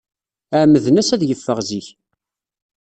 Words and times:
Ɛemmden-as 0.61 1.09
ad 1.15 1.23
yeffeɣ 1.25 1.59
zik. 1.69 1.87